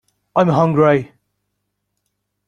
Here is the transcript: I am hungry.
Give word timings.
I 0.35 0.41
am 0.41 0.47
hungry. 0.47 1.11